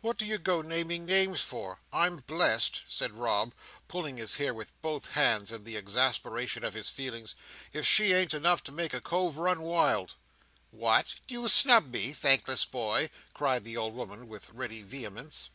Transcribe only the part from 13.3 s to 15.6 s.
cried the old woman, with ready vehemence.